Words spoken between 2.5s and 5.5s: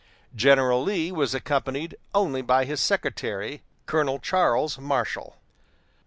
his secretary, Colonel Charles Marshall.